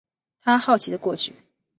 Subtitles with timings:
[0.41, 1.31] 他好奇的过去